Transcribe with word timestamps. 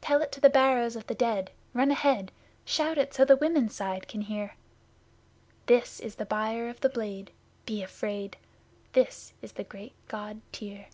Tell 0.00 0.22
it 0.22 0.30
to 0.30 0.40
the 0.40 0.48
Barrows 0.48 0.94
of 0.94 1.08
the 1.08 1.14
Dead 1.16 1.50
run 1.74 1.90
ahead! 1.90 2.30
Shout 2.64 2.98
it 2.98 3.12
so 3.12 3.24
the 3.24 3.34
Women's 3.34 3.74
Side 3.74 4.06
can 4.06 4.20
hear! 4.20 4.54
This 5.66 5.98
is 5.98 6.14
the 6.14 6.24
Buyer 6.24 6.68
of 6.68 6.78
the 6.82 6.88
Blade 6.88 7.32
be 7.64 7.82
afraid! 7.82 8.36
This 8.92 9.32
is 9.42 9.50
the 9.54 9.64
great 9.64 9.94
God 10.06 10.40
Tyr! 10.52 10.86